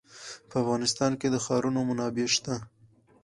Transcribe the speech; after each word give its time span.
په 0.49 0.55
افغانستان 0.63 1.11
کې 1.19 1.27
د 1.31 1.35
ښارونه 1.45 1.79
منابع 1.89 2.27
شته. 2.35 2.55